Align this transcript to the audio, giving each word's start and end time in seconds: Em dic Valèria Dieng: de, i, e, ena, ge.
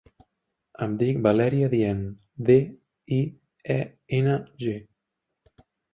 Em 0.85 0.93
dic 1.01 1.17
Valèria 1.27 1.67
Dieng: 1.73 2.01
de, 2.49 2.55
i, 3.19 3.19
e, 3.77 3.79
ena, 4.21 4.39
ge. 4.65 4.75